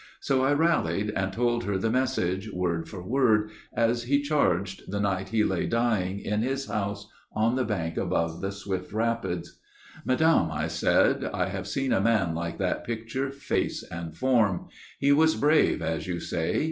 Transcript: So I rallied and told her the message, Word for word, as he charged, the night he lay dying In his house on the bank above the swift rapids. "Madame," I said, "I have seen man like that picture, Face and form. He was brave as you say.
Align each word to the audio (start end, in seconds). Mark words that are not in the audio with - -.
So 0.19 0.43
I 0.43 0.53
rallied 0.53 1.11
and 1.15 1.31
told 1.31 1.65
her 1.65 1.77
the 1.77 1.91
message, 1.91 2.51
Word 2.51 2.89
for 2.89 3.03
word, 3.07 3.51
as 3.71 4.01
he 4.05 4.23
charged, 4.23 4.89
the 4.91 4.99
night 4.99 5.29
he 5.29 5.43
lay 5.43 5.67
dying 5.67 6.19
In 6.19 6.41
his 6.41 6.65
house 6.65 7.07
on 7.33 7.55
the 7.55 7.63
bank 7.65 7.97
above 7.97 8.41
the 8.41 8.51
swift 8.51 8.93
rapids. 8.93 9.59
"Madame," 10.03 10.49
I 10.51 10.69
said, 10.69 11.23
"I 11.25 11.49
have 11.49 11.67
seen 11.67 11.91
man 11.91 12.33
like 12.33 12.57
that 12.57 12.83
picture, 12.83 13.29
Face 13.29 13.83
and 13.83 14.17
form. 14.17 14.69
He 14.99 15.11
was 15.11 15.35
brave 15.35 15.83
as 15.83 16.07
you 16.07 16.19
say. 16.19 16.59